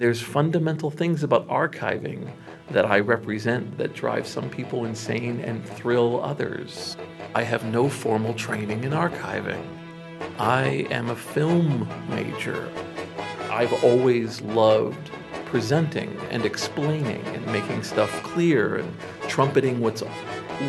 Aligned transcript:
There's 0.00 0.22
fundamental 0.22 0.90
things 0.90 1.22
about 1.22 1.46
archiving 1.48 2.32
that 2.70 2.86
I 2.86 3.00
represent 3.00 3.76
that 3.76 3.92
drive 3.92 4.26
some 4.26 4.48
people 4.48 4.86
insane 4.86 5.40
and 5.40 5.62
thrill 5.62 6.24
others. 6.24 6.96
I 7.34 7.42
have 7.42 7.66
no 7.66 7.90
formal 7.90 8.32
training 8.32 8.84
in 8.84 8.92
archiving. 8.92 9.62
I 10.38 10.86
am 10.90 11.10
a 11.10 11.14
film 11.14 11.86
major. 12.08 12.72
I've 13.50 13.84
always 13.84 14.40
loved 14.40 15.10
presenting 15.44 16.16
and 16.30 16.46
explaining 16.46 17.22
and 17.34 17.44
making 17.48 17.82
stuff 17.82 18.10
clear 18.22 18.76
and 18.76 18.96
trumpeting 19.28 19.80
what's 19.80 20.02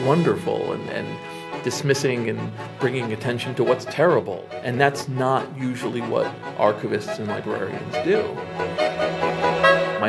wonderful 0.04 0.74
and, 0.74 0.90
and 0.90 1.64
dismissing 1.64 2.28
and 2.30 2.52
bringing 2.82 3.14
attention 3.14 3.56
to 3.56 3.64
what's 3.64 3.86
terrible. 3.86 4.46
And 4.52 4.78
that's 4.78 5.08
not 5.08 5.58
usually 5.58 6.02
what 6.02 6.26
archivists 6.58 7.18
and 7.18 7.30
librarians 7.30 7.94
do. 8.04 8.91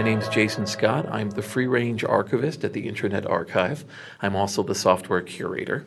My 0.03 0.09
name's 0.09 0.29
Jason 0.31 0.67
Scott. 0.67 1.07
I'm 1.09 1.31
the 1.31 1.43
free 1.43 1.69
range 1.69 2.03
archivist 2.03 2.65
at 2.65 2.73
the 2.73 2.89
Internet 2.89 3.25
Archive. 3.25 3.85
I'm 4.21 4.35
also 4.35 4.65
the 4.65 4.75
software 4.75 5.21
curator. 5.21 5.87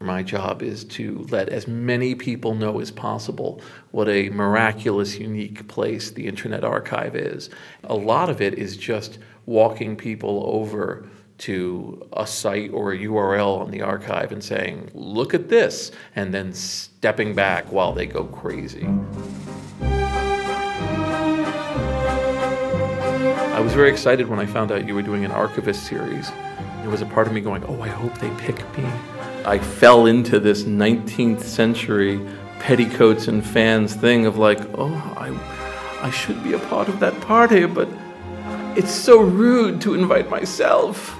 My 0.00 0.24
job 0.24 0.62
is 0.62 0.82
to 0.86 1.24
let 1.30 1.48
as 1.48 1.68
many 1.68 2.16
people 2.16 2.56
know 2.56 2.80
as 2.80 2.90
possible 2.90 3.60
what 3.92 4.08
a 4.08 4.30
miraculous, 4.30 5.16
unique 5.16 5.68
place 5.68 6.10
the 6.10 6.26
Internet 6.26 6.64
Archive 6.64 7.14
is. 7.14 7.50
A 7.84 7.94
lot 7.94 8.28
of 8.28 8.40
it 8.40 8.54
is 8.54 8.76
just 8.76 9.20
walking 9.46 9.94
people 9.94 10.42
over 10.44 11.08
to 11.38 12.04
a 12.14 12.26
site 12.26 12.72
or 12.72 12.90
a 12.90 12.98
URL 12.98 13.60
on 13.60 13.70
the 13.70 13.82
archive 13.82 14.32
and 14.32 14.42
saying, 14.42 14.90
look 14.92 15.34
at 15.34 15.48
this, 15.48 15.92
and 16.16 16.34
then 16.34 16.52
stepping 16.52 17.32
back 17.32 17.70
while 17.70 17.92
they 17.92 18.06
go 18.06 18.24
crazy. 18.24 18.88
Was 23.62 23.74
very 23.74 23.90
excited 23.90 24.28
when 24.28 24.40
I 24.40 24.46
found 24.46 24.72
out 24.72 24.88
you 24.88 24.94
were 24.94 25.02
doing 25.02 25.24
an 25.24 25.30
archivist 25.30 25.84
series. 25.84 26.30
There 26.80 26.90
was 26.90 27.00
a 27.00 27.06
part 27.06 27.28
of 27.28 27.32
me 27.32 27.40
going, 27.40 27.62
oh, 27.64 27.80
I 27.80 27.88
hope 27.88 28.18
they 28.18 28.30
pick 28.30 28.58
me. 28.76 28.84
I 29.44 29.58
fell 29.58 30.06
into 30.06 30.40
this 30.40 30.64
19th 30.64 31.42
century 31.42 32.20
petticoats 32.58 33.28
and 33.28 33.46
fans 33.46 33.94
thing 33.94 34.26
of 34.26 34.36
like, 34.36 34.58
oh, 34.74 34.94
I, 35.16 35.30
I 36.04 36.10
should 36.10 36.42
be 36.42 36.54
a 36.54 36.58
part 36.58 36.88
of 36.88 36.98
that 37.00 37.18
party, 37.20 37.64
but 37.66 37.88
it's 38.76 38.90
so 38.90 39.20
rude 39.20 39.80
to 39.82 39.94
invite 39.94 40.28
myself. 40.28 41.16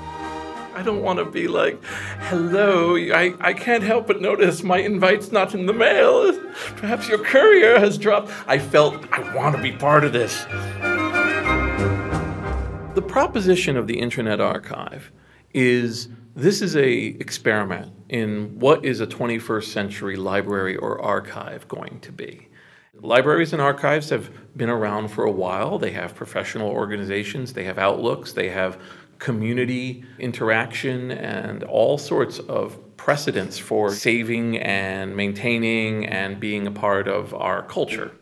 I 0.75 0.83
don't 0.83 1.03
want 1.03 1.21
to 1.21 1.25
be 1.25 1.47
like, 1.47 1.81
hello, 2.23 2.97
I, 2.97 3.35
I 3.41 3.53
can't 3.53 3.85
help 3.85 4.09
but 4.09 4.21
notice 4.21 4.65
my 4.65 4.79
invite's 4.79 5.31
not 5.31 5.55
in 5.55 5.67
the 5.67 5.73
mail. 5.73 6.33
Perhaps 6.77 7.09
your 7.09 7.19
courier 7.19 7.79
has 7.79 7.99
dropped. 7.99 8.33
I 8.49 8.59
felt 8.59 8.97
I 9.13 9.33
want 9.33 9.55
to 9.55 9.63
be 9.63 9.71
part 9.71 10.03
of 10.03 10.13
this. 10.13 10.45
The 13.03 13.09
proposition 13.09 13.77
of 13.77 13.89
the 13.89 13.99
Internet 13.99 14.41
Archive 14.41 15.11
is 15.53 16.09
this 16.37 16.63
is 16.63 16.77
a 16.77 16.99
experiment 16.99 17.93
in 18.09 18.61
what 18.61 18.85
is 18.85 19.01
a 19.01 19.07
21st 19.09 19.65
century 19.65 20.15
library 20.15 20.77
or 20.77 21.03
archive 21.03 21.67
going 21.67 21.99
to 22.01 22.13
be. 22.13 22.49
Libraries 22.95 23.53
and 23.53 23.61
archives 23.61 24.09
have 24.11 24.31
been 24.57 24.71
around 24.71 25.09
for 25.09 25.25
a 25.25 25.31
while. 25.33 25.81
They 25.81 25.91
have 25.91 26.15
professional 26.15 26.71
organizations, 26.71 27.53
they 27.53 27.65
have 27.65 27.77
outlooks, 27.77 28.35
they 28.35 28.49
have 28.51 28.81
community 29.19 30.05
interaction 30.21 31.11
and 31.11 31.65
all 31.65 31.99
sorts 31.99 32.39
of 32.39 32.79
precedents 32.97 33.59
for 33.59 33.93
saving 33.93 34.59
and 34.59 35.17
maintaining 35.17 36.07
and 36.07 36.39
being 36.39 36.69
a 36.69 36.71
part 36.71 37.09
of 37.09 37.35
our 37.35 37.63
culture. 37.63 38.13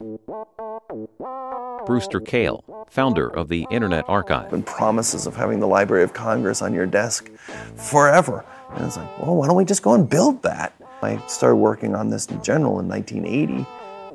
Brewster 1.91 2.20
Kahle, 2.20 2.62
founder 2.88 3.27
of 3.27 3.48
the 3.48 3.66
Internet 3.69 4.05
Archive. 4.06 4.52
And 4.52 4.64
promises 4.64 5.27
of 5.27 5.34
having 5.34 5.58
the 5.58 5.66
Library 5.66 6.05
of 6.05 6.14
Congress 6.14 6.62
on 6.62 6.72
your 6.72 6.86
desk 6.86 7.28
forever. 7.74 8.44
And 8.70 8.86
it's 8.86 8.96
like, 8.96 9.19
well, 9.19 9.34
why 9.34 9.48
don't 9.48 9.56
we 9.56 9.64
just 9.64 9.83
go 9.83 9.94
and 9.94 10.08
build 10.08 10.41
that? 10.44 10.72
I 11.02 11.16
started 11.27 11.56
working 11.56 11.96
on 11.96 12.08
this 12.08 12.27
in 12.27 12.40
general 12.45 12.78
in 12.78 12.86
1980 12.86 13.67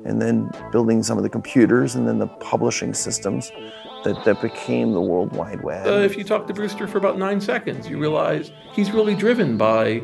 and 0.05 0.21
then 0.21 0.49
building 0.71 1.03
some 1.03 1.17
of 1.17 1.23
the 1.23 1.29
computers 1.29 1.95
and 1.95 2.07
then 2.07 2.17
the 2.17 2.27
publishing 2.27 2.93
systems 2.93 3.51
that, 4.05 4.23
that 4.23 4.41
became 4.41 4.93
the 4.93 5.01
World 5.01 5.35
Wide 5.35 5.61
Web. 5.61 5.85
Uh, 5.85 5.99
if 5.99 6.15
you 6.15 6.23
talk 6.23 6.47
to 6.47 6.53
Brewster 6.53 6.87
for 6.87 6.97
about 6.97 7.17
nine 7.17 7.41
seconds, 7.41 7.89
you 7.89 7.97
realize 7.97 8.53
he's 8.71 8.91
really 8.91 9.15
driven 9.15 9.57
by 9.57 10.01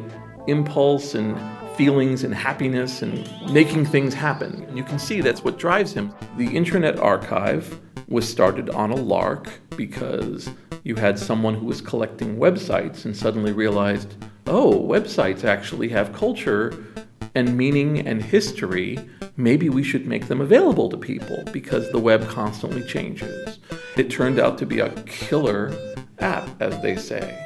impulse 0.48 1.16
and 1.16 1.38
feelings 1.81 2.24
and 2.24 2.36
happiness 2.36 3.02
and 3.02 3.28
making 3.52 3.84
things 3.84 4.14
happen. 4.14 4.68
You 4.78 4.84
can 4.84 5.00
see 5.00 5.19
that's 5.19 5.44
what 5.44 5.58
drives 5.58 5.92
him. 5.92 6.14
The 6.38 6.56
Internet 6.56 7.00
Archive 7.00 7.81
was 8.08 8.30
started 8.30 8.69
on 8.69 8.92
a 8.92 8.96
lark 8.96 9.50
because 9.75 10.47
you 10.84 10.94
had 10.94 11.18
someone 11.18 11.56
who 11.56 11.66
was 11.66 11.81
collecting 11.81 12.38
websites 12.38 13.06
and 13.06 13.18
suddenly 13.18 13.52
realized, 13.52 14.16
oh, 14.46 14.80
websites 14.80 15.44
actually 15.44 15.90
have 15.90 16.14
culture 16.14 16.86
and 17.34 17.58
meaning 17.58 18.06
and 18.08 18.22
history, 18.22 19.00
maybe 19.36 19.68
we 19.68 19.81
should 19.81 20.06
make 20.06 20.28
them 20.28 20.40
available 20.40 20.88
to 20.88 20.97
people 20.97 21.44
because 21.52 21.90
the 21.90 21.97
web 21.97 22.30
constantly 22.30 22.84
changes. 22.84 23.58
It 23.97 24.12
turned 24.12 24.38
out 24.38 24.59
to 24.59 24.68
be 24.68 24.81
a 24.81 24.91
killer 25.08 25.74
app, 26.20 26.47
as 26.62 26.80
they 26.84 26.96
say. 26.96 27.44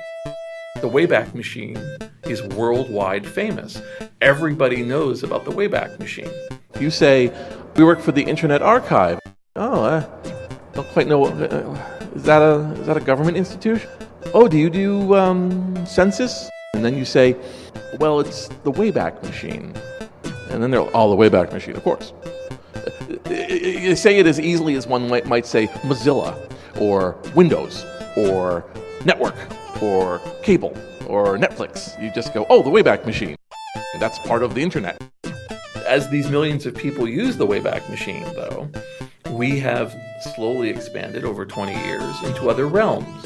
The 0.82 0.90
Wayback 0.90 1.34
Machine 1.34 1.78
is 2.28 2.44
worldwide 2.44 3.26
famous. 3.26 3.82
Everybody 4.22 4.82
knows 4.82 5.24
about 5.24 5.46
the 5.46 5.52
Wayback 5.52 6.00
Machine. 6.00 6.32
You 6.80 6.90
say, 6.90 7.32
We 7.76 7.84
work 7.84 8.00
for 8.00 8.12
the 8.12 8.24
Internet 8.24 8.62
Archive. 8.62 9.20
Oh, 9.56 9.84
I 9.84 10.08
don't 10.74 10.88
quite 10.90 11.08
know. 11.08 11.26
Uh, 11.26 11.78
is, 12.16 12.24
that 12.24 12.42
a, 12.42 12.72
is 12.80 12.88
that 12.88 12.98
a 12.98 13.02
government 13.02 13.38
institution? 13.38 13.90
Oh, 14.34 14.48
do 14.48 14.58
you 14.58 14.70
do 14.70 15.16
um, 15.16 15.86
census? 15.86 16.50
And 16.74 16.84
then 16.84 16.98
you 16.98 17.06
say, 17.06 17.36
well, 18.00 18.20
it's 18.20 18.48
the 18.64 18.72
Wayback 18.72 19.22
Machine. 19.24 19.74
And 20.50 20.62
then 20.62 20.72
they're 20.72 20.82
all 20.82 21.16
the 21.16 21.22
Wayback 21.22 21.54
Machine, 21.54 21.76
of 21.76 21.84
course. 21.84 22.14
You 23.30 23.96
say 23.96 24.20
it 24.20 24.28
as 24.28 24.40
easily 24.40 24.76
as 24.76 24.88
one 24.88 25.08
might 25.08 25.46
say 25.46 25.68
Mozilla, 25.68 26.52
or 26.80 27.18
Windows, 27.36 27.86
or 28.18 28.66
network, 29.06 29.36
or 29.82 30.20
cable, 30.44 30.78
or 31.08 31.38
Netflix. 31.38 32.02
You 32.02 32.12
just 32.12 32.34
go, 32.34 32.46
oh, 32.50 32.62
the 32.62 32.70
Wayback 32.70 33.06
Machine. 33.06 33.36
And 33.94 34.02
that's 34.02 34.20
part 34.20 34.44
of 34.44 34.56
the 34.56 34.62
internet. 34.62 35.02
As 35.88 36.10
these 36.10 36.30
millions 36.30 36.66
of 36.66 36.76
people 36.76 37.08
use 37.08 37.38
the 37.38 37.46
Wayback 37.46 37.90
Machine, 37.90 38.24
though, 38.34 38.70
we 39.32 39.60
have 39.60 39.96
slowly 40.36 40.70
expanded 40.70 41.24
over 41.26 41.46
20 41.46 41.74
years 41.86 42.24
into 42.24 42.50
other 42.50 42.68
realms. 42.68 43.26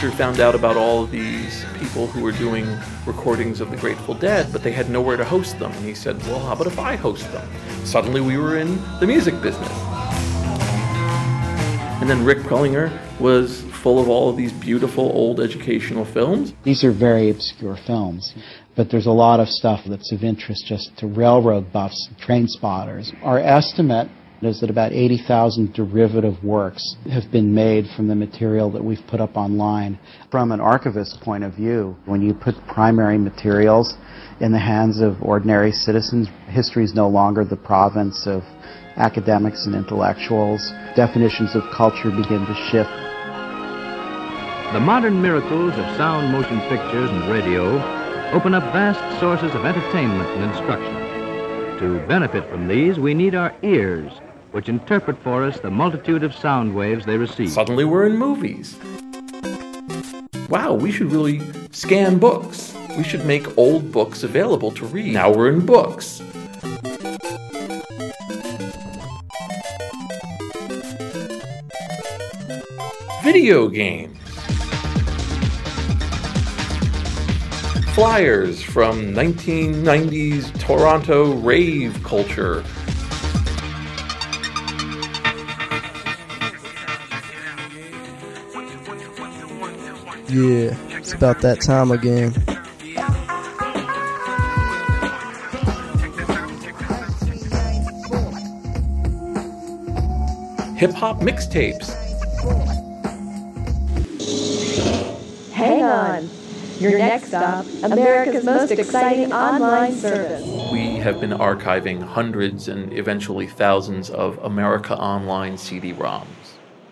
Brewster 0.00 0.16
found 0.16 0.38
out 0.38 0.54
about 0.54 0.76
all 0.76 1.02
of 1.02 1.10
these 1.10 1.64
people 1.80 2.06
who 2.06 2.22
were 2.22 2.30
doing 2.30 2.64
recordings 3.04 3.60
of 3.60 3.68
the 3.72 3.76
Grateful 3.76 4.14
Dead, 4.14 4.46
but 4.52 4.62
they 4.62 4.70
had 4.70 4.88
nowhere 4.88 5.16
to 5.16 5.24
host 5.24 5.58
them. 5.58 5.72
And 5.72 5.84
he 5.84 5.94
said, 5.94 6.16
Well, 6.22 6.38
how 6.38 6.52
about 6.52 6.68
if 6.68 6.78
I 6.78 6.94
host 6.94 7.24
them? 7.32 7.48
Suddenly 7.84 8.20
we 8.20 8.36
were 8.36 8.58
in 8.58 8.76
the 9.00 9.08
music 9.08 9.34
business. 9.42 9.72
And 12.00 12.08
then 12.08 12.24
Rick 12.24 12.38
Prelinger 12.38 12.96
was 13.18 13.64
full 13.82 13.98
of 13.98 14.08
all 14.08 14.30
of 14.30 14.36
these 14.36 14.52
beautiful 14.52 15.04
old 15.04 15.40
educational 15.40 16.04
films. 16.04 16.52
These 16.62 16.84
are 16.84 16.92
very 16.92 17.30
obscure 17.30 17.76
films, 17.84 18.34
but 18.76 18.90
there's 18.90 19.06
a 19.06 19.10
lot 19.10 19.40
of 19.40 19.48
stuff 19.48 19.80
that's 19.84 20.12
of 20.12 20.22
interest 20.22 20.64
just 20.66 20.96
to 20.98 21.08
railroad 21.08 21.72
buffs, 21.72 22.06
and 22.06 22.16
train 22.18 22.46
spotters. 22.46 23.10
Our 23.24 23.40
estimate 23.40 24.08
is 24.42 24.60
that 24.60 24.70
about 24.70 24.92
80,000 24.92 25.74
derivative 25.74 26.42
works 26.44 26.96
have 27.10 27.30
been 27.32 27.54
made 27.54 27.86
from 27.96 28.06
the 28.06 28.14
material 28.14 28.70
that 28.70 28.84
we've 28.84 29.04
put 29.08 29.20
up 29.20 29.36
online. 29.36 29.98
From 30.30 30.52
an 30.52 30.60
archivist's 30.60 31.16
point 31.16 31.42
of 31.42 31.54
view, 31.54 31.96
when 32.06 32.22
you 32.22 32.34
put 32.34 32.54
primary 32.68 33.18
materials 33.18 33.94
in 34.40 34.52
the 34.52 34.58
hands 34.58 35.00
of 35.00 35.20
ordinary 35.22 35.72
citizens, 35.72 36.28
history 36.46 36.84
is 36.84 36.94
no 36.94 37.08
longer 37.08 37.44
the 37.44 37.56
province 37.56 38.26
of 38.26 38.42
academics 38.96 39.66
and 39.66 39.74
intellectuals. 39.74 40.70
Definitions 40.94 41.56
of 41.56 41.62
culture 41.74 42.10
begin 42.10 42.46
to 42.46 42.54
shift. 42.70 42.90
The 44.72 44.80
modern 44.80 45.20
miracles 45.20 45.72
of 45.72 45.96
sound 45.96 46.30
motion 46.30 46.60
pictures 46.68 47.10
and 47.10 47.28
radio 47.30 47.82
open 48.32 48.54
up 48.54 48.62
vast 48.72 49.00
sources 49.18 49.54
of 49.54 49.64
entertainment 49.64 50.28
and 50.30 50.50
instruction. 50.50 50.94
To 51.80 52.06
benefit 52.06 52.48
from 52.50 52.68
these, 52.68 52.98
we 52.98 53.14
need 53.14 53.34
our 53.34 53.54
ears 53.62 54.12
which 54.52 54.68
interpret 54.68 55.18
for 55.22 55.44
us 55.44 55.60
the 55.60 55.70
multitude 55.70 56.22
of 56.22 56.34
sound 56.34 56.74
waves 56.74 57.04
they 57.04 57.16
receive. 57.16 57.50
Suddenly 57.50 57.84
we're 57.84 58.06
in 58.06 58.16
movies. 58.16 58.78
Wow, 60.48 60.74
we 60.74 60.90
should 60.90 61.12
really 61.12 61.40
scan 61.72 62.18
books. 62.18 62.74
We 62.96 63.04
should 63.04 63.24
make 63.26 63.56
old 63.58 63.92
books 63.92 64.22
available 64.22 64.70
to 64.72 64.86
read. 64.86 65.12
Now 65.12 65.32
we're 65.32 65.50
in 65.50 65.64
books. 65.64 66.22
Video 73.22 73.68
games. 73.68 74.18
flyers 77.98 78.62
from 78.62 79.12
1990s 79.12 80.56
Toronto 80.60 81.34
rave 81.34 82.00
culture. 82.04 82.62
Yeah, 90.30 90.76
it's 90.90 91.14
about 91.14 91.40
that 91.40 91.62
time 91.62 91.90
again. 91.90 92.32
Hip 100.76 100.92
hop 100.92 101.20
mixtapes. 101.20 101.94
Hang 105.52 105.82
on. 105.82 106.28
Your 106.78 106.98
next 106.98 107.28
stop, 107.28 107.64
America's 107.82 108.44
most 108.44 108.70
exciting 108.70 109.32
online 109.32 109.94
service. 109.94 110.44
We 110.70 110.96
have 110.96 111.20
been 111.20 111.30
archiving 111.30 112.02
hundreds 112.02 112.68
and 112.68 112.92
eventually 112.92 113.46
thousands 113.46 114.10
of 114.10 114.36
America 114.44 114.94
Online 114.98 115.56
CD-ROMs. 115.56 116.26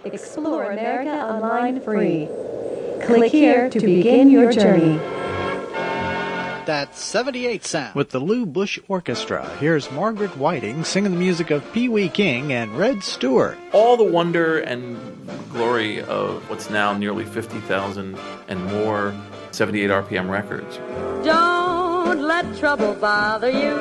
Explore 0.04 0.72
America 0.72 1.10
Online 1.10 1.80
free. 1.80 2.28
Click 3.06 3.30
here 3.30 3.70
to 3.70 3.80
begin 3.80 4.30
your 4.30 4.50
journey. 4.50 4.98
That's 6.66 7.00
78 7.00 7.64
Sound. 7.64 7.94
With 7.94 8.10
the 8.10 8.18
Lou 8.18 8.44
Busch 8.44 8.80
Orchestra, 8.88 9.48
here's 9.60 9.88
Margaret 9.92 10.36
Whiting 10.36 10.82
singing 10.82 11.12
the 11.12 11.18
music 11.18 11.52
of 11.52 11.72
Pee 11.72 11.88
Wee 11.88 12.08
King 12.08 12.52
and 12.52 12.76
Redd 12.76 13.04
Stewart. 13.04 13.56
All 13.72 13.96
the 13.96 14.02
wonder 14.02 14.58
and 14.58 14.98
glory 15.52 16.02
of 16.02 16.50
what's 16.50 16.68
now 16.68 16.92
nearly 16.98 17.24
50,000 17.24 18.18
and 18.48 18.64
more 18.66 19.14
78 19.52 19.88
RPM 19.90 20.28
records. 20.28 20.78
Don't 21.24 22.22
let 22.22 22.56
trouble 22.58 22.94
bother 22.94 23.50
you. 23.50 23.76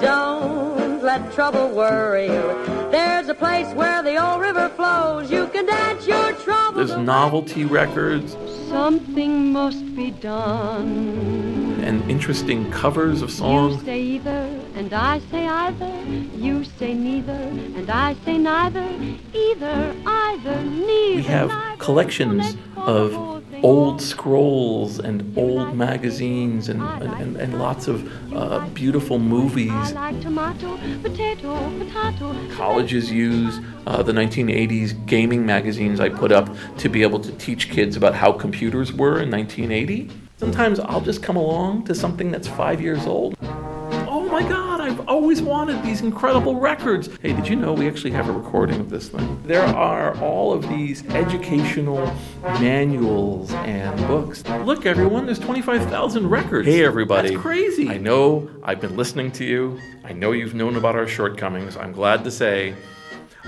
Don't 0.00 0.69
let 1.02 1.32
trouble 1.32 1.68
worry 1.70 2.26
you. 2.26 2.90
There's 2.90 3.28
a 3.28 3.34
place 3.34 3.66
where 3.74 4.02
the 4.02 4.16
old 4.16 4.40
river 4.40 4.68
flows. 4.70 5.30
You 5.30 5.46
can 5.48 5.66
dance 5.66 6.06
your 6.06 6.32
troubles. 6.32 6.88
There's 6.88 6.96
novelty 7.00 7.64
records 7.64 8.36
Something 8.68 9.52
must 9.52 9.84
be 9.96 10.10
done. 10.12 11.80
and 11.82 12.08
interesting 12.10 12.70
covers 12.70 13.22
of 13.22 13.30
You 13.30 13.36
songs. 13.36 13.82
say 13.84 14.00
either, 14.00 14.48
and 14.76 14.92
I 14.92 15.18
say 15.30 15.46
either. 15.48 15.92
You 16.36 16.64
say 16.64 16.94
neither, 16.94 17.32
and 17.32 17.90
I 17.90 18.14
say 18.24 18.38
neither. 18.38 18.86
Either, 19.34 19.94
either, 20.06 20.62
neither. 20.62 21.16
We 21.16 21.22
have 21.22 21.48
neither. 21.48 21.76
collections 21.78 22.56
of 22.76 23.39
old 23.62 24.00
scrolls 24.00 24.98
and 24.98 25.36
old 25.36 25.74
magazines 25.74 26.68
and, 26.68 26.82
and, 26.82 27.12
and, 27.14 27.36
and 27.36 27.58
lots 27.58 27.88
of 27.88 28.34
uh, 28.34 28.66
beautiful 28.68 29.18
movies. 29.18 29.70
I 29.70 29.92
like 29.92 30.20
tomato, 30.20 30.78
potato, 31.02 31.78
potato. 31.78 32.34
Colleges 32.54 33.10
use 33.10 33.60
uh, 33.86 34.02
the 34.02 34.12
1980s 34.12 35.06
gaming 35.06 35.44
magazines 35.44 36.00
I 36.00 36.08
put 36.08 36.32
up 36.32 36.54
to 36.78 36.88
be 36.88 37.02
able 37.02 37.20
to 37.20 37.32
teach 37.32 37.70
kids 37.70 37.96
about 37.96 38.14
how 38.14 38.32
computers 38.32 38.92
were 38.92 39.20
in 39.20 39.30
1980. 39.30 40.10
Sometimes 40.36 40.80
I'll 40.80 41.02
just 41.02 41.22
come 41.22 41.36
along 41.36 41.84
to 41.84 41.94
something 41.94 42.30
that's 42.30 42.48
five 42.48 42.80
years 42.80 43.06
old. 43.06 43.36
Oh 43.42 44.26
my 44.30 44.42
God, 44.48 44.69
I've 44.90 45.08
always 45.08 45.40
wanted 45.40 45.84
these 45.84 46.00
incredible 46.00 46.56
records. 46.58 47.08
Hey, 47.22 47.32
did 47.32 47.46
you 47.46 47.54
know 47.54 47.72
we 47.72 47.86
actually 47.86 48.10
have 48.10 48.28
a 48.28 48.32
recording 48.32 48.80
of 48.80 48.90
this 48.90 49.08
thing? 49.08 49.40
There 49.44 49.62
are 49.62 50.20
all 50.20 50.52
of 50.52 50.68
these 50.68 51.06
educational 51.10 52.12
manuals 52.42 53.52
and 53.52 53.96
books. 54.08 54.44
Look, 54.64 54.86
everyone, 54.86 55.26
there's 55.26 55.38
25,000 55.38 56.28
records. 56.28 56.66
Hey, 56.66 56.84
everybody. 56.84 57.28
That's 57.28 57.40
crazy. 57.40 57.88
I 57.88 57.98
know 57.98 58.50
I've 58.64 58.80
been 58.80 58.96
listening 58.96 59.30
to 59.32 59.44
you. 59.44 59.80
I 60.02 60.12
know 60.12 60.32
you've 60.32 60.54
known 60.54 60.74
about 60.74 60.96
our 60.96 61.06
shortcomings. 61.06 61.76
I'm 61.76 61.92
glad 61.92 62.24
to 62.24 62.30
say 62.32 62.74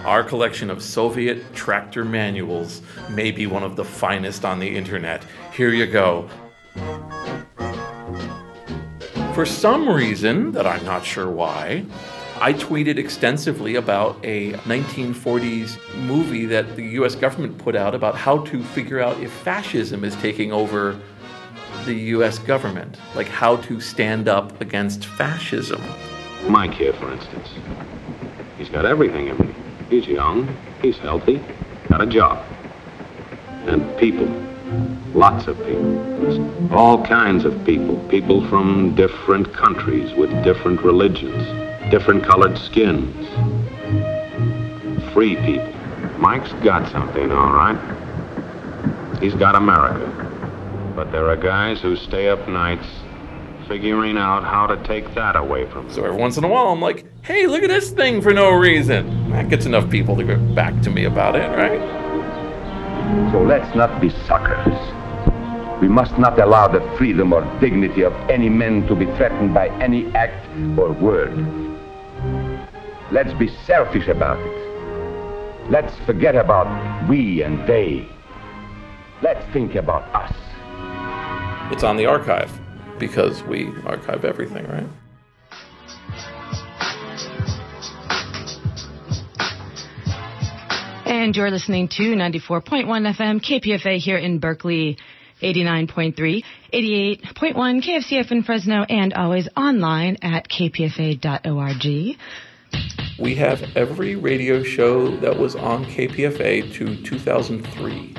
our 0.04 0.22
collection 0.22 0.70
of 0.70 0.80
Soviet 0.80 1.56
tractor 1.56 2.04
manuals 2.04 2.82
may 3.10 3.32
be 3.32 3.48
one 3.48 3.64
of 3.64 3.74
the 3.74 3.84
finest 3.84 4.44
on 4.44 4.60
the 4.60 4.76
internet. 4.76 5.26
Here 5.52 5.70
you 5.70 5.86
go. 5.86 6.30
For 9.34 9.46
some 9.46 9.88
reason 9.88 10.52
that 10.52 10.67
I'm 10.67 10.84
not 10.84 11.06
sure 11.06 11.31
why, 11.31 11.87
I 12.38 12.52
tweeted 12.52 12.99
extensively 12.99 13.76
about 13.76 14.23
a 14.23 14.52
1940s 14.52 15.79
movie 16.02 16.44
that 16.46 16.76
the 16.76 16.82
US 17.00 17.14
government 17.14 17.56
put 17.56 17.75
out 17.75 17.94
about 17.94 18.14
how 18.14 18.44
to 18.44 18.62
figure 18.62 19.00
out 19.00 19.19
if 19.20 19.32
fascism 19.32 20.05
is 20.05 20.14
taking 20.17 20.52
over 20.52 21.00
the 21.87 21.94
US 22.17 22.38
government, 22.38 22.99
like 23.14 23.26
how 23.26 23.56
to 23.56 23.81
stand 23.81 24.29
up 24.29 24.61
against 24.61 25.06
fascism. 25.06 25.81
Mike 26.46 26.75
here, 26.75 26.93
for 26.93 27.11
instance. 27.11 27.49
He's 28.58 28.69
got 28.69 28.84
everything 28.84 29.29
in 29.29 29.38
me. 29.38 29.55
He's 29.88 30.06
young, 30.06 30.55
he's 30.82 30.99
healthy, 30.99 31.43
got 31.88 32.02
a 32.02 32.06
job. 32.06 32.44
And 33.64 33.96
people. 33.96 34.51
Lots 35.14 35.46
of 35.46 35.56
people. 35.58 36.72
All 36.74 37.04
kinds 37.04 37.44
of 37.44 37.64
people. 37.64 37.96
People 38.08 38.46
from 38.48 38.94
different 38.94 39.52
countries 39.52 40.14
with 40.14 40.30
different 40.42 40.82
religions, 40.82 41.44
different 41.90 42.24
colored 42.24 42.56
skins. 42.56 43.26
Free 45.12 45.36
people. 45.36 45.72
Mike's 46.19 46.52
got 46.64 46.90
something, 46.90 47.30
all 47.30 47.52
right. 47.52 47.78
He's 49.20 49.34
got 49.34 49.54
America. 49.54 50.08
But 50.96 51.12
there 51.12 51.28
are 51.28 51.36
guys 51.36 51.80
who 51.80 51.96
stay 51.96 52.28
up 52.28 52.48
nights 52.48 52.86
figuring 53.69 54.19
out 54.19 54.44
how 54.44 54.66
to 54.66 54.76
take 54.84 55.14
that 55.14 55.36
away 55.36 55.66
from 55.66 55.86
him. 55.86 55.92
So 55.92 56.04
every 56.04 56.16
once 56.16 56.36
in 56.36 56.44
a 56.44 56.48
while, 56.48 56.69
I'm 56.69 56.80
like, 56.80 57.04
hey, 57.22 57.46
look 57.46 57.62
at 57.62 57.69
this 57.69 57.90
thing 57.90 58.20
for 58.20 58.32
no 58.32 58.50
reason. 58.50 59.30
That 59.30 59.48
gets 59.48 59.66
enough 59.66 59.90
people 59.90 60.16
to 60.16 60.24
get 60.24 60.54
back 60.54 60.80
to 60.82 60.90
me 60.90 61.04
about 61.04 61.36
it, 61.36 61.48
right? 61.56 62.01
So 63.32 63.43
let's 63.43 63.75
not 63.75 64.00
be 64.00 64.10
suckers. 64.10 64.78
We 65.81 65.88
must 65.88 66.16
not 66.19 66.38
allow 66.38 66.69
the 66.69 66.81
freedom 66.96 67.32
or 67.32 67.43
dignity 67.60 68.02
of 68.02 68.12
any 68.31 68.49
men 68.49 68.87
to 68.87 68.94
be 68.94 69.06
threatened 69.16 69.52
by 69.52 69.69
any 69.81 70.06
act 70.14 70.46
or 70.78 70.93
word. 70.93 71.34
Let's 73.10 73.32
be 73.34 73.49
selfish 73.66 74.08
about 74.08 74.38
it. 74.38 75.70
Let's 75.70 75.94
forget 76.06 76.37
about 76.37 76.66
we 77.08 77.43
and 77.43 77.66
they. 77.66 78.08
Let's 79.22 79.44
think 79.52 79.75
about 79.75 80.02
us. 80.14 80.32
It's 81.72 81.84
on 81.84 81.96
the 81.96 82.06
archive 82.06 82.50
because 82.98 83.43
we 83.43 83.72
archive 83.86 84.24
everything, 84.24 84.67
right? 84.69 84.86
And 91.22 91.36
you're 91.36 91.52
listening 91.52 91.86
to 91.86 92.02
94.1 92.02 92.84
FM 92.84 93.41
KPFA 93.41 93.96
here 93.98 94.17
in 94.17 94.41
Berkeley, 94.41 94.98
89.3, 95.41 96.43
88.1 96.72 97.55
KFCF 97.55 98.32
in 98.32 98.43
Fresno, 98.43 98.82
and 98.82 99.14
always 99.14 99.48
online 99.56 100.17
at 100.20 100.48
kpfa.org. 100.48 102.19
We 103.20 103.36
have 103.36 103.62
every 103.76 104.17
radio 104.17 104.64
show 104.64 105.17
that 105.19 105.38
was 105.38 105.55
on 105.55 105.84
KPFA 105.84 106.74
to 106.74 107.00
2003. 107.05 108.17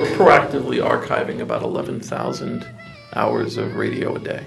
We're 0.00 0.16
proactively 0.16 0.82
archiving 0.82 1.42
about 1.42 1.62
11,000 1.62 2.66
hours 3.14 3.56
of 3.56 3.76
radio 3.76 4.16
a 4.16 4.18
day. 4.18 4.44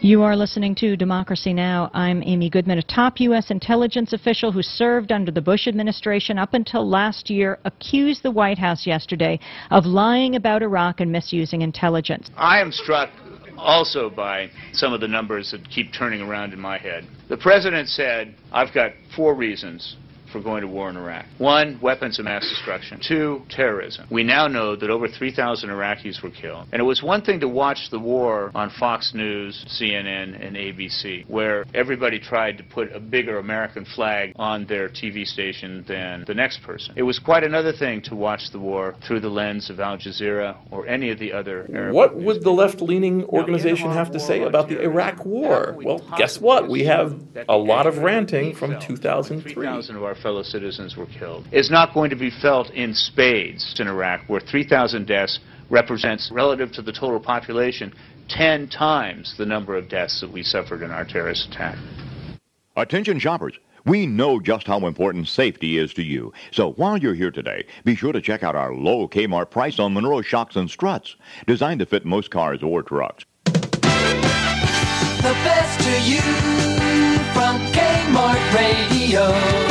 You 0.00 0.22
are 0.22 0.36
listening 0.36 0.74
to 0.76 0.96
Democracy 0.96 1.54
Now! 1.54 1.90
I'm 1.94 2.22
Amy 2.24 2.50
Goodman, 2.50 2.78
a 2.78 2.82
top 2.82 3.20
U.S. 3.20 3.50
intelligence 3.50 4.12
official 4.12 4.52
who 4.52 4.62
served 4.62 5.12
under 5.12 5.30
the 5.30 5.40
Bush 5.40 5.66
administration 5.66 6.38
up 6.38 6.52
until 6.52 6.86
last 6.86 7.30
year, 7.30 7.58
accused 7.64 8.22
the 8.22 8.30
White 8.30 8.58
House 8.58 8.86
yesterday 8.86 9.40
of 9.70 9.86
lying 9.86 10.36
about 10.36 10.62
Iraq 10.62 11.00
and 11.00 11.10
misusing 11.10 11.62
intelligence. 11.62 12.30
I 12.36 12.60
am 12.60 12.70
struck 12.70 13.10
also 13.56 14.10
by 14.10 14.50
some 14.72 14.92
of 14.92 15.00
the 15.00 15.08
numbers 15.08 15.52
that 15.52 15.68
keep 15.70 15.92
turning 15.92 16.20
around 16.20 16.52
in 16.52 16.60
my 16.60 16.76
head. 16.76 17.06
The 17.28 17.38
president 17.38 17.88
said, 17.88 18.34
I've 18.52 18.74
got 18.74 18.92
four 19.16 19.34
reasons 19.34 19.96
for 20.34 20.40
going 20.40 20.62
to 20.62 20.66
war 20.66 20.90
in 20.90 20.96
Iraq. 20.96 21.26
One, 21.38 21.78
weapons 21.80 22.18
of 22.18 22.24
mass 22.24 22.42
destruction. 22.42 22.98
Two, 23.00 23.42
terrorism. 23.48 24.08
We 24.10 24.24
now 24.24 24.48
know 24.48 24.74
that 24.74 24.90
over 24.90 25.06
3,000 25.06 25.70
Iraqis 25.70 26.20
were 26.24 26.30
killed. 26.30 26.66
And 26.72 26.80
it 26.80 26.84
was 26.84 27.04
one 27.04 27.22
thing 27.22 27.38
to 27.38 27.48
watch 27.48 27.90
the 27.92 28.00
war 28.00 28.50
on 28.52 28.70
Fox 28.70 29.14
News, 29.14 29.64
CNN, 29.68 30.44
and 30.44 30.56
ABC, 30.56 31.28
where 31.28 31.64
everybody 31.72 32.18
tried 32.18 32.58
to 32.58 32.64
put 32.64 32.92
a 32.92 32.98
bigger 32.98 33.38
American 33.38 33.84
flag 33.84 34.32
on 34.34 34.66
their 34.66 34.88
TV 34.88 35.24
station 35.24 35.84
than 35.86 36.24
the 36.26 36.34
next 36.34 36.62
person. 36.64 36.94
It 36.96 37.04
was 37.04 37.20
quite 37.20 37.44
another 37.44 37.72
thing 37.72 38.02
to 38.02 38.16
watch 38.16 38.50
the 38.50 38.58
war 38.58 38.96
through 39.06 39.20
the 39.20 39.28
lens 39.28 39.70
of 39.70 39.78
Al 39.78 39.98
Jazeera 39.98 40.56
or 40.72 40.88
any 40.88 41.10
of 41.10 41.20
the 41.20 41.32
other 41.32 41.68
Arab 41.72 41.94
What 41.94 42.16
would 42.16 42.42
the 42.42 42.50
left 42.50 42.80
leaning 42.80 43.22
organization 43.26 43.92
have 43.92 44.10
to 44.10 44.18
say 44.18 44.42
about 44.42 44.68
the 44.68 44.82
Iraq 44.82 45.24
War? 45.24 45.76
Well, 45.80 46.00
guess 46.18 46.40
what? 46.40 46.68
We 46.68 46.86
have 46.86 47.22
a 47.48 47.56
lot 47.56 47.86
of 47.86 47.98
ranting 47.98 48.56
from 48.56 48.80
2003. 48.80 49.54
3,000 49.54 49.96
of 49.96 50.02
our 50.02 50.14
fellow 50.24 50.42
citizens 50.42 50.96
were 50.96 51.06
killed 51.06 51.46
is 51.52 51.70
not 51.70 51.92
going 51.92 52.08
to 52.08 52.16
be 52.16 52.30
felt 52.30 52.70
in 52.70 52.94
spades 52.94 53.78
in 53.78 53.86
Iraq, 53.86 54.22
where 54.26 54.40
3,000 54.40 55.06
deaths 55.06 55.38
represents, 55.68 56.30
relative 56.32 56.72
to 56.72 56.80
the 56.80 56.92
total 56.92 57.20
population, 57.20 57.92
10 58.30 58.68
times 58.70 59.36
the 59.36 59.44
number 59.44 59.76
of 59.76 59.86
deaths 59.90 60.22
that 60.22 60.32
we 60.32 60.42
suffered 60.42 60.80
in 60.80 60.90
our 60.90 61.04
terrorist 61.04 61.50
attack. 61.50 61.76
Attention 62.74 63.18
shoppers. 63.18 63.58
We 63.84 64.06
know 64.06 64.40
just 64.40 64.66
how 64.66 64.86
important 64.86 65.28
safety 65.28 65.76
is 65.76 65.92
to 65.92 66.02
you. 66.02 66.32
So 66.52 66.72
while 66.72 66.96
you're 66.96 67.14
here 67.14 67.30
today, 67.30 67.66
be 67.84 67.94
sure 67.94 68.12
to 68.12 68.22
check 68.22 68.42
out 68.42 68.56
our 68.56 68.74
low 68.74 69.06
Kmart 69.06 69.50
price 69.50 69.78
on 69.78 69.92
Monroe 69.92 70.22
shocks 70.22 70.56
and 70.56 70.70
struts, 70.70 71.16
designed 71.46 71.80
to 71.80 71.86
fit 71.86 72.06
most 72.06 72.30
cars 72.30 72.62
or 72.62 72.82
trucks. 72.82 73.26
The 73.44 75.34
best 75.44 75.80
to 75.80 76.10
you 76.10 76.20
from 77.34 77.60
Kmart 77.72 78.54
Radio. 78.54 79.63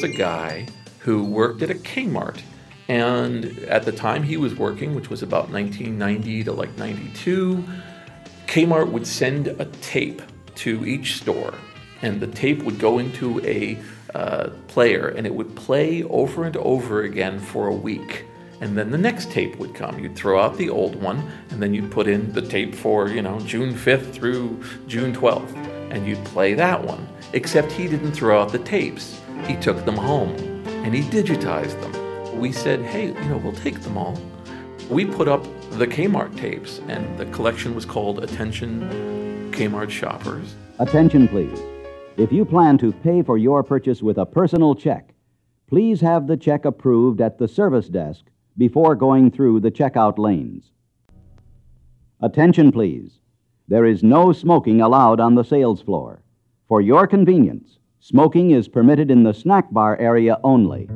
Was 0.00 0.10
a 0.10 0.16
guy 0.16 0.66
who 1.00 1.24
worked 1.24 1.60
at 1.60 1.70
a 1.70 1.74
Kmart. 1.74 2.40
And 2.88 3.44
at 3.68 3.84
the 3.84 3.92
time 3.92 4.22
he 4.22 4.38
was 4.38 4.54
working, 4.54 4.94
which 4.94 5.10
was 5.10 5.22
about 5.22 5.50
1990 5.50 6.44
to 6.44 6.52
like 6.52 6.76
92, 6.78 7.62
Kmart 8.46 8.90
would 8.90 9.06
send 9.06 9.48
a 9.48 9.66
tape 9.82 10.22
to 10.56 10.86
each 10.86 11.16
store. 11.18 11.52
And 12.00 12.18
the 12.18 12.28
tape 12.28 12.62
would 12.62 12.78
go 12.78 12.98
into 12.98 13.44
a 13.44 13.78
uh, 14.14 14.48
player 14.68 15.08
and 15.08 15.26
it 15.26 15.34
would 15.34 15.54
play 15.54 16.02
over 16.04 16.44
and 16.44 16.56
over 16.56 17.02
again 17.02 17.38
for 17.38 17.68
a 17.68 17.74
week. 17.74 18.24
And 18.62 18.76
then 18.76 18.90
the 18.90 18.98
next 18.98 19.30
tape 19.30 19.56
would 19.56 19.74
come. 19.74 19.98
You'd 19.98 20.16
throw 20.16 20.40
out 20.40 20.56
the 20.56 20.70
old 20.70 20.96
one 20.96 21.30
and 21.50 21.62
then 21.62 21.74
you'd 21.74 21.90
put 21.90 22.08
in 22.08 22.32
the 22.32 22.42
tape 22.42 22.74
for, 22.74 23.08
you 23.08 23.20
know, 23.20 23.38
June 23.40 23.74
5th 23.74 24.12
through 24.12 24.64
June 24.86 25.14
12th. 25.14 25.54
And 25.90 26.06
you'd 26.06 26.24
play 26.24 26.54
that 26.54 26.82
one. 26.82 27.06
Except 27.34 27.70
he 27.70 27.86
didn't 27.86 28.12
throw 28.12 28.40
out 28.40 28.50
the 28.50 28.58
tapes, 28.60 29.19
he 29.46 29.56
took 29.56 29.84
them 29.84 29.96
home 29.96 30.30
and 30.84 30.94
he 30.94 31.02
digitized 31.02 31.80
them. 31.80 32.38
We 32.40 32.52
said, 32.52 32.80
hey, 32.82 33.08
you 33.08 33.28
know, 33.28 33.38
we'll 33.38 33.52
take 33.52 33.80
them 33.80 33.98
all. 33.98 34.18
We 34.88 35.04
put 35.04 35.28
up 35.28 35.44
the 35.72 35.86
Kmart 35.86 36.36
tapes, 36.36 36.80
and 36.88 37.16
the 37.18 37.26
collection 37.26 37.74
was 37.74 37.84
called 37.84 38.24
Attention 38.24 39.52
Kmart 39.52 39.90
Shoppers. 39.90 40.54
Attention, 40.78 41.28
please. 41.28 41.58
If 42.16 42.32
you 42.32 42.44
plan 42.44 42.76
to 42.78 42.92
pay 42.92 43.22
for 43.22 43.38
your 43.38 43.62
purchase 43.62 44.02
with 44.02 44.18
a 44.18 44.26
personal 44.26 44.74
check, 44.74 45.14
please 45.68 46.00
have 46.00 46.26
the 46.26 46.36
check 46.36 46.64
approved 46.64 47.20
at 47.20 47.38
the 47.38 47.46
service 47.46 47.88
desk 47.88 48.24
before 48.58 48.94
going 48.94 49.30
through 49.30 49.60
the 49.60 49.70
checkout 49.70 50.18
lanes. 50.18 50.72
Attention, 52.20 52.72
please. 52.72 53.20
There 53.68 53.86
is 53.86 54.02
no 54.02 54.32
smoking 54.32 54.80
allowed 54.80 55.20
on 55.20 55.36
the 55.36 55.44
sales 55.44 55.80
floor. 55.80 56.22
For 56.66 56.80
your 56.80 57.06
convenience, 57.06 57.78
smoking 58.00 58.50
is 58.50 58.66
permitted 58.66 59.10
in 59.10 59.22
the 59.24 59.34
snack 59.34 59.70
bar 59.70 59.96
area 59.98 60.38
only. 60.42 60.88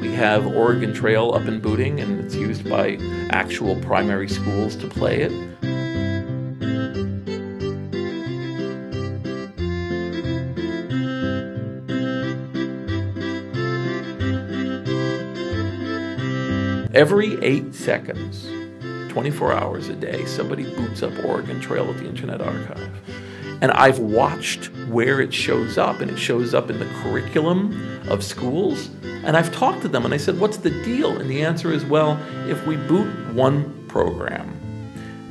We 0.00 0.12
have 0.14 0.46
Oregon 0.46 0.92
Trail 0.92 1.32
up 1.32 1.46
in 1.46 1.60
Booting, 1.60 1.98
and 1.98 2.20
it's 2.20 2.34
used 2.34 2.68
by 2.68 2.98
actual 3.30 3.80
primary 3.80 4.28
schools 4.28 4.76
to 4.76 4.86
play 4.86 5.22
it. 5.22 5.32
Every 16.96 17.38
eight 17.44 17.74
seconds, 17.74 18.46
24 19.12 19.52
hours 19.52 19.90
a 19.90 19.92
day, 19.92 20.24
somebody 20.24 20.62
boots 20.76 21.02
up 21.02 21.12
Oregon 21.26 21.60
Trail 21.60 21.90
at 21.90 21.98
the 21.98 22.08
Internet 22.08 22.40
Archive. 22.40 22.90
And 23.60 23.70
I've 23.72 23.98
watched 23.98 24.70
where 24.88 25.20
it 25.20 25.34
shows 25.34 25.76
up, 25.76 26.00
and 26.00 26.10
it 26.10 26.16
shows 26.16 26.54
up 26.54 26.70
in 26.70 26.78
the 26.78 26.86
curriculum 27.02 28.00
of 28.08 28.24
schools. 28.24 28.88
And 29.02 29.36
I've 29.36 29.52
talked 29.54 29.82
to 29.82 29.88
them 29.88 30.06
and 30.06 30.14
I 30.14 30.16
said, 30.16 30.40
What's 30.40 30.56
the 30.56 30.70
deal? 30.70 31.18
And 31.18 31.28
the 31.28 31.42
answer 31.42 31.70
is, 31.70 31.84
Well, 31.84 32.18
if 32.48 32.66
we 32.66 32.76
boot 32.76 33.34
one 33.34 33.86
program, 33.88 34.50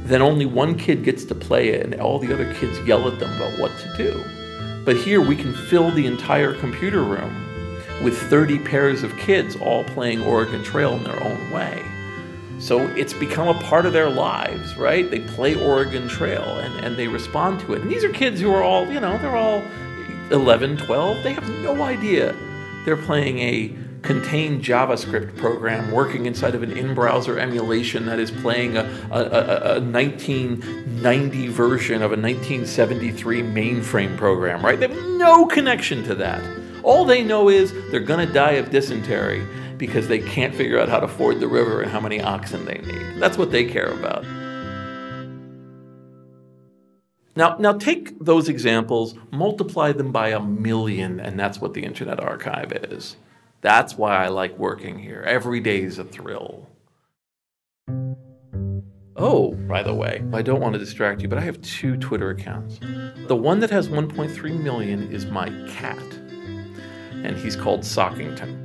then 0.03 0.21
only 0.21 0.45
one 0.45 0.77
kid 0.77 1.03
gets 1.03 1.25
to 1.25 1.33
play 1.33 1.69
it, 1.69 1.83
and 1.83 1.99
all 1.99 2.19
the 2.19 2.31
other 2.31 2.53
kids 2.53 2.77
yell 2.87 3.11
at 3.11 3.17
them 3.17 3.35
about 3.37 3.57
what 3.57 3.71
to 3.79 3.97
do. 3.97 4.23
But 4.85 4.97
here 4.97 5.19
we 5.19 5.35
can 5.35 5.51
fill 5.51 5.89
the 5.89 6.05
entire 6.05 6.53
computer 6.53 7.01
room 7.01 7.44
with 8.03 8.17
30 8.29 8.59
pairs 8.59 9.03
of 9.03 9.15
kids 9.17 9.55
all 9.55 9.83
playing 9.83 10.21
Oregon 10.21 10.63
Trail 10.63 10.93
in 10.95 11.03
their 11.03 11.21
own 11.23 11.51
way. 11.51 11.83
So 12.59 12.81
it's 12.95 13.13
become 13.13 13.47
a 13.47 13.59
part 13.61 13.85
of 13.85 13.93
their 13.93 14.09
lives, 14.09 14.75
right? 14.77 15.09
They 15.09 15.19
play 15.19 15.55
Oregon 15.55 16.07
Trail 16.07 16.43
and, 16.43 16.85
and 16.85 16.95
they 16.95 17.07
respond 17.07 17.59
to 17.61 17.73
it. 17.73 17.81
And 17.81 17.91
these 17.91 18.03
are 18.03 18.09
kids 18.09 18.39
who 18.39 18.51
are 18.51 18.63
all, 18.63 18.89
you 18.91 18.99
know, 18.99 19.17
they're 19.17 19.35
all 19.35 19.63
11, 20.31 20.77
12. 20.77 21.23
They 21.23 21.33
have 21.33 21.47
no 21.49 21.81
idea 21.83 22.35
they're 22.85 22.95
playing 22.95 23.39
a 23.39 23.75
contained 24.03 24.63
JavaScript 24.63 25.35
program 25.35 25.91
working 25.91 26.27
inside 26.27 26.53
of 26.53 26.61
an 26.61 26.71
in 26.71 26.93
browser 26.93 27.39
emulation 27.39 28.05
that 28.05 28.19
is 28.19 28.29
playing 28.29 28.77
a, 28.77 28.83
a, 29.11 29.19
a, 29.19 29.77
a 29.77 29.81
1990 29.81 31.47
version 31.47 31.95
of 32.03 32.11
a 32.11 32.15
1973 32.15 33.41
mainframe 33.41 34.15
program, 34.15 34.63
right? 34.63 34.79
They 34.79 34.87
have 34.87 35.05
no 35.17 35.47
connection 35.47 36.03
to 36.03 36.15
that. 36.15 36.43
All 36.85 37.03
they 37.03 37.23
know 37.23 37.49
is 37.49 37.73
they're 37.89 37.99
going 37.99 38.25
to 38.25 38.31
die 38.31 38.53
of 38.53 38.69
dysentery 38.69 39.43
because 39.77 40.07
they 40.07 40.19
can't 40.19 40.53
figure 40.53 40.79
out 40.79 40.87
how 40.87 40.99
to 40.99 41.07
ford 41.07 41.39
the 41.39 41.47
river 41.47 41.81
and 41.81 41.91
how 41.91 41.99
many 41.99 42.21
oxen 42.21 42.63
they 42.63 42.75
need. 42.75 43.19
That's 43.19 43.39
what 43.39 43.51
they 43.51 43.65
care 43.65 43.91
about. 43.91 44.23
Now, 47.35 47.57
now 47.57 47.73
take 47.73 48.17
those 48.19 48.47
examples, 48.47 49.15
multiply 49.31 49.93
them 49.93 50.11
by 50.11 50.29
a 50.29 50.39
million, 50.39 51.19
and 51.19 51.39
that's 51.39 51.59
what 51.59 51.73
the 51.73 51.83
Internet 51.83 52.19
Archive 52.19 52.71
is. 52.71 53.17
That's 53.61 53.97
why 53.97 54.23
I 54.23 54.27
like 54.27 54.55
working 54.59 54.99
here. 54.99 55.23
Every 55.27 55.59
day 55.59 55.81
is 55.81 55.97
a 55.97 56.03
thrill. 56.03 56.69
Oh, 59.17 59.55
by 59.67 59.81
the 59.81 59.93
way, 59.93 60.23
I 60.33 60.43
don't 60.43 60.61
want 60.61 60.73
to 60.73 60.79
distract 60.79 61.23
you, 61.23 61.27
but 61.27 61.39
I 61.39 61.41
have 61.41 61.59
two 61.61 61.97
Twitter 61.97 62.29
accounts. 62.29 62.79
The 63.27 63.35
one 63.35 63.59
that 63.61 63.71
has 63.71 63.89
1.3 63.89 64.61
million 64.61 65.11
is 65.11 65.25
my 65.25 65.49
cat, 65.67 66.03
and 67.25 67.37
he's 67.37 67.55
called 67.55 67.81
Sockington. 67.81 68.64